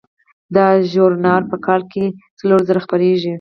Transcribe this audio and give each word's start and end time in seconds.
دا 0.55 0.67
ژورنال 0.91 1.41
په 1.51 1.57
کال 1.65 1.81
کې 1.91 2.03
څلور 2.39 2.59
ځله 2.67 2.81
خپریږي. 2.85 3.29